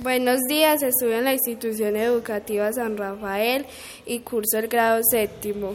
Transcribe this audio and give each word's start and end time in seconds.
Buenos 0.00 0.42
días, 0.48 0.80
estudio 0.84 1.18
en 1.18 1.24
la 1.24 1.32
institución 1.32 1.96
educativa 1.96 2.72
San 2.72 2.96
Rafael 2.96 3.66
y 4.06 4.20
curso 4.20 4.56
el 4.56 4.68
grado 4.68 5.00
séptimo. 5.02 5.74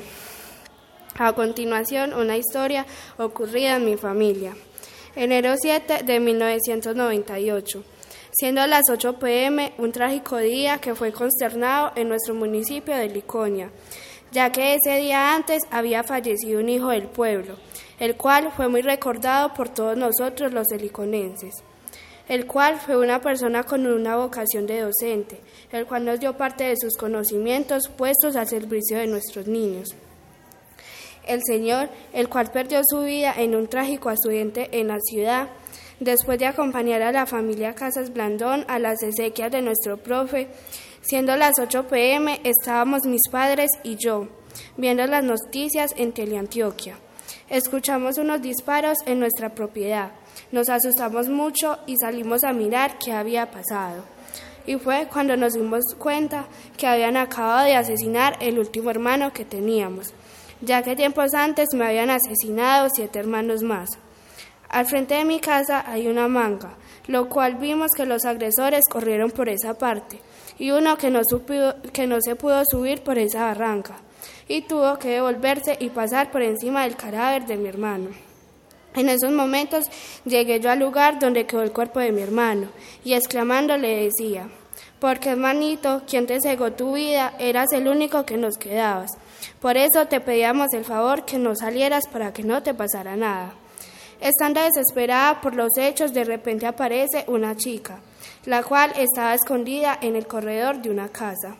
A 1.19 1.33
continuación, 1.33 2.13
una 2.13 2.37
historia 2.37 2.85
ocurrida 3.17 3.75
en 3.75 3.83
mi 3.83 3.97
familia. 3.97 4.55
Enero 5.17 5.55
7 5.57 6.03
de 6.05 6.19
1998. 6.21 7.83
Siendo 8.31 8.65
las 8.65 8.83
8 8.89 9.19
pm, 9.19 9.73
un 9.77 9.91
trágico 9.91 10.37
día 10.37 10.77
que 10.77 10.95
fue 10.95 11.11
consternado 11.11 11.91
en 11.97 12.07
nuestro 12.07 12.33
municipio 12.33 12.95
de 12.95 13.09
Liconia, 13.09 13.71
ya 14.31 14.53
que 14.53 14.75
ese 14.75 14.99
día 14.99 15.35
antes 15.35 15.63
había 15.69 16.01
fallecido 16.01 16.61
un 16.61 16.69
hijo 16.69 16.91
del 16.91 17.07
pueblo, 17.07 17.57
el 17.99 18.15
cual 18.15 18.53
fue 18.55 18.69
muy 18.69 18.83
recordado 18.83 19.53
por 19.53 19.67
todos 19.67 19.97
nosotros 19.97 20.53
los 20.53 20.71
heliconenses 20.71 21.61
el 22.29 22.45
cual 22.45 22.79
fue 22.79 22.97
una 22.97 23.21
persona 23.21 23.63
con 23.63 23.85
una 23.85 24.15
vocación 24.15 24.65
de 24.65 24.81
docente, 24.81 25.41
el 25.71 25.85
cual 25.85 26.05
nos 26.05 26.19
dio 26.19 26.37
parte 26.37 26.63
de 26.63 26.77
sus 26.77 26.95
conocimientos 26.95 27.89
puestos 27.89 28.35
al 28.35 28.47
servicio 28.47 28.97
de 28.97 29.07
nuestros 29.07 29.47
niños. 29.47 29.95
El 31.25 31.41
Señor, 31.45 31.89
el 32.13 32.29
cual 32.29 32.51
perdió 32.51 32.81
su 32.83 33.01
vida 33.01 33.33
en 33.37 33.55
un 33.55 33.67
trágico 33.67 34.09
accidente 34.09 34.69
en 34.71 34.87
la 34.87 34.99
ciudad, 34.99 35.49
después 35.99 36.37
de 36.39 36.47
acompañar 36.47 37.01
a 37.01 37.11
la 37.11 37.25
familia 37.25 37.75
Casas 37.75 38.11
Blandón 38.11 38.65
a 38.67 38.79
las 38.79 39.03
exequias 39.03 39.51
de 39.51 39.61
nuestro 39.61 39.97
profe, 39.97 40.49
siendo 41.01 41.35
las 41.35 41.53
8 41.59 41.87
pm 41.87 42.41
estábamos 42.43 43.05
mis 43.05 43.29
padres 43.29 43.69
y 43.83 43.95
yo, 43.95 44.27
viendo 44.77 45.05
las 45.07 45.23
noticias 45.23 45.93
en 45.97 46.13
Teleantioquia. 46.13 46.97
Escuchamos 47.53 48.17
unos 48.17 48.41
disparos 48.41 48.97
en 49.05 49.19
nuestra 49.19 49.49
propiedad. 49.49 50.09
Nos 50.51 50.69
asustamos 50.69 51.29
mucho 51.29 51.77
y 51.85 51.97
salimos 51.97 52.43
a 52.43 52.51
mirar 52.51 52.97
qué 52.97 53.11
había 53.11 53.51
pasado. 53.51 54.05
Y 54.65 54.77
fue 54.77 55.07
cuando 55.13 55.37
nos 55.37 55.53
dimos 55.53 55.83
cuenta 55.99 56.47
que 56.77 56.87
habían 56.87 57.15
acabado 57.15 57.65
de 57.65 57.75
asesinar 57.75 58.37
el 58.39 58.57
último 58.57 58.89
hermano 58.89 59.33
que 59.33 59.45
teníamos, 59.45 60.15
ya 60.61 60.81
que 60.81 60.95
tiempos 60.95 61.35
antes 61.35 61.67
me 61.75 61.85
habían 61.85 62.09
asesinado 62.09 62.89
siete 62.91 63.19
hermanos 63.19 63.61
más. 63.61 63.91
Al 64.67 64.87
frente 64.87 65.13
de 65.13 65.23
mi 65.23 65.39
casa 65.39 65.83
hay 65.85 66.07
una 66.07 66.27
manga, 66.27 66.73
lo 67.05 67.29
cual 67.29 67.57
vimos 67.57 67.91
que 67.95 68.07
los 68.07 68.25
agresores 68.25 68.83
corrieron 68.89 69.29
por 69.29 69.47
esa 69.47 69.77
parte 69.77 70.19
y 70.57 70.71
uno 70.71 70.97
que 70.97 71.11
no, 71.11 71.21
que 71.93 72.07
no 72.07 72.17
se 72.19 72.35
pudo 72.35 72.63
subir 72.65 73.03
por 73.03 73.19
esa 73.19 73.45
barranca 73.45 73.97
y 74.47 74.61
tuvo 74.61 74.97
que 74.99 75.09
devolverse 75.09 75.77
y 75.79 75.89
pasar 75.89 76.31
por 76.31 76.41
encima 76.41 76.83
del 76.83 76.95
cadáver 76.95 77.45
de 77.45 77.57
mi 77.57 77.69
hermano. 77.69 78.09
En 78.95 79.09
esos 79.09 79.31
momentos 79.31 79.85
llegué 80.23 80.59
yo 80.59 80.69
al 80.69 80.79
lugar 80.79 81.19
donde 81.19 81.45
quedó 81.45 81.63
el 81.63 81.71
cuerpo 81.71 81.99
de 81.99 82.11
mi 82.11 82.21
hermano 82.21 82.67
y 83.03 83.13
exclamando 83.13 83.75
le 83.77 84.09
decía, 84.09 84.49
porque 84.99 85.31
hermanito, 85.31 86.03
quien 86.07 86.27
te 86.27 86.39
cegó 86.39 86.71
tu 86.73 86.93
vida, 86.93 87.33
eras 87.39 87.73
el 87.73 87.87
único 87.87 88.25
que 88.25 88.37
nos 88.37 88.57
quedabas. 88.57 89.11
Por 89.59 89.77
eso 89.77 90.05
te 90.07 90.21
pedíamos 90.21 90.67
el 90.73 90.85
favor 90.85 91.25
que 91.25 91.37
no 91.37 91.55
salieras 91.55 92.03
para 92.11 92.31
que 92.31 92.43
no 92.43 92.63
te 92.63 92.73
pasara 92.73 93.15
nada. 93.15 93.53
Estando 94.21 94.61
desesperada 94.61 95.41
por 95.41 95.55
los 95.55 95.77
hechos, 95.77 96.13
de 96.13 96.23
repente 96.23 96.65
aparece 96.65 97.25
una 97.27 97.57
chica, 97.57 97.99
la 98.45 98.63
cual 98.63 98.93
estaba 98.95 99.33
escondida 99.33 99.97
en 100.01 100.15
el 100.15 100.27
corredor 100.27 100.81
de 100.81 100.91
una 100.91 101.09
casa. 101.09 101.57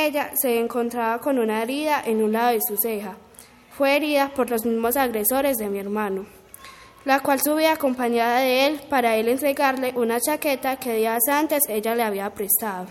Ella 0.00 0.30
se 0.40 0.60
encontraba 0.60 1.20
con 1.20 1.40
una 1.40 1.60
herida 1.60 2.00
en 2.06 2.22
un 2.22 2.30
lado 2.30 2.52
de 2.52 2.60
su 2.60 2.76
ceja. 2.76 3.16
Fue 3.76 3.96
herida 3.96 4.30
por 4.32 4.48
los 4.48 4.64
mismos 4.64 4.96
agresores 4.96 5.56
de 5.56 5.68
mi 5.68 5.80
hermano, 5.80 6.24
la 7.04 7.18
cual 7.18 7.40
subía 7.40 7.72
acompañada 7.72 8.38
de 8.38 8.66
él 8.66 8.80
para 8.88 9.16
él 9.16 9.28
entregarle 9.28 9.92
una 9.96 10.20
chaqueta 10.20 10.76
que 10.76 10.94
días 10.94 11.24
antes 11.28 11.64
ella 11.68 11.96
le 11.96 12.04
había 12.04 12.32
prestado. 12.32 12.86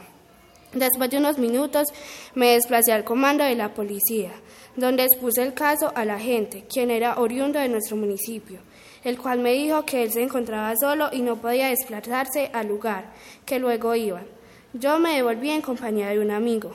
Después 0.73 1.09
de 1.09 1.19
unos 1.19 1.37
minutos 1.37 1.87
me 2.35 2.51
desplacé 2.51 2.91
al 2.91 3.05
comando 3.05 3.45
de 3.45 3.55
la 3.55 3.73
policía, 3.73 4.33
donde 4.75 5.05
expuse 5.05 5.41
el 5.41 5.53
caso 5.53 5.93
a 5.95 6.03
la 6.03 6.19
gente, 6.19 6.65
quien 6.69 6.91
era 6.91 7.21
oriundo 7.21 7.57
de 7.57 7.69
nuestro 7.69 7.95
municipio, 7.95 8.59
el 9.05 9.17
cual 9.17 9.39
me 9.39 9.53
dijo 9.53 9.85
que 9.85 10.03
él 10.03 10.11
se 10.11 10.23
encontraba 10.23 10.73
solo 10.75 11.07
y 11.13 11.21
no 11.21 11.37
podía 11.37 11.69
desplazarse 11.69 12.51
al 12.51 12.67
lugar, 12.67 13.13
que 13.45 13.59
luego 13.59 13.95
iban. 13.95 14.27
Yo 14.73 14.99
me 14.99 15.15
devolví 15.15 15.51
en 15.51 15.61
compañía 15.61 16.09
de 16.09 16.19
un 16.19 16.31
amigo 16.31 16.73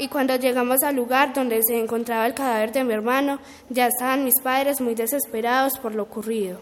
y 0.00 0.08
cuando 0.08 0.34
llegamos 0.36 0.82
al 0.82 0.96
lugar 0.96 1.34
donde 1.34 1.60
se 1.62 1.78
encontraba 1.78 2.26
el 2.26 2.32
cadáver 2.32 2.72
de 2.72 2.84
mi 2.84 2.94
hermano, 2.94 3.38
ya 3.68 3.86
estaban 3.86 4.24
mis 4.24 4.40
padres 4.42 4.80
muy 4.80 4.94
desesperados 4.94 5.78
por 5.78 5.94
lo 5.94 6.04
ocurrido. 6.04 6.58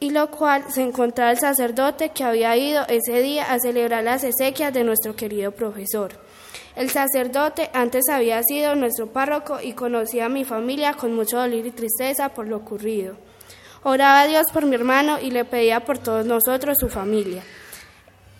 Y 0.00 0.08
lo 0.08 0.30
cual 0.30 0.64
se 0.70 0.80
encontraba 0.80 1.32
el 1.32 1.38
sacerdote 1.38 2.08
que 2.08 2.24
había 2.24 2.56
ido 2.56 2.86
ese 2.88 3.20
día 3.20 3.52
a 3.52 3.58
celebrar 3.58 4.04
las 4.04 4.24
exequias 4.24 4.72
de 4.72 4.84
nuestro 4.84 5.14
querido 5.14 5.52
profesor. 5.52 6.18
El 6.76 6.88
sacerdote 6.88 7.68
antes 7.74 8.04
había 8.10 8.42
sido 8.42 8.74
nuestro 8.74 9.08
párroco 9.08 9.60
y 9.60 9.74
conocía 9.74 10.24
a 10.24 10.30
mi 10.30 10.44
familia 10.44 10.94
con 10.94 11.14
mucho 11.14 11.36
dolor 11.36 11.66
y 11.66 11.70
tristeza 11.72 12.30
por 12.30 12.48
lo 12.48 12.56
ocurrido. 12.56 13.16
Oraba 13.82 14.22
a 14.22 14.26
Dios 14.26 14.46
por 14.50 14.64
mi 14.64 14.74
hermano 14.74 15.18
y 15.20 15.30
le 15.30 15.44
pedía 15.44 15.84
por 15.84 15.98
todos 15.98 16.24
nosotros, 16.24 16.78
su 16.80 16.88
familia. 16.88 17.42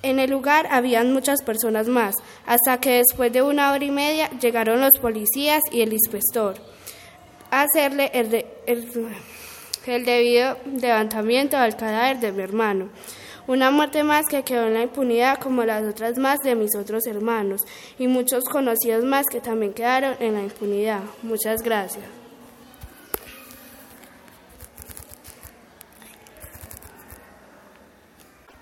En 0.05 0.19
el 0.19 0.31
lugar 0.31 0.69
habían 0.71 1.15
muchas 1.15 1.43
personas 1.43 1.89
más, 1.89 2.15
hasta 2.45 2.79
que 2.79 2.99
después 2.99 3.33
de 3.33 3.41
una 3.41 3.73
hora 3.73 3.83
y 3.83 3.91
media 3.91 4.29
llegaron 4.39 4.83
los 4.83 4.93
policías 5.01 5.63
y 5.73 5.81
el 5.81 5.95
inspector 5.95 6.57
a 7.51 7.63
hacerle 7.63 8.11
el, 8.13 8.45
el 8.67 10.05
debido 10.05 10.59
levantamiento 10.79 11.57
al 11.57 11.79
cadáver 11.79 12.21
de 12.21 12.33
mi 12.33 12.43
hermano. 12.43 12.91
Una 13.47 13.71
muerte 13.71 14.05
más 14.05 14.27
que 14.27 14.43
quedó 14.43 14.67
en 14.67 14.75
la 14.75 14.83
impunidad 14.83 15.39
como 15.39 15.65
las 15.65 15.83
otras 15.85 16.19
más 16.19 16.41
de 16.41 16.55
mis 16.55 16.77
otros 16.77 17.07
hermanos 17.07 17.63
y 17.99 18.07
muchos 18.07 18.45
conocidos 18.45 19.05
más 19.05 19.25
que 19.25 19.41
también 19.41 19.73
quedaron 19.73 20.17
en 20.21 20.35
la 20.35 20.43
impunidad. 20.43 21.01
Muchas 21.23 21.63
gracias. 21.63 22.24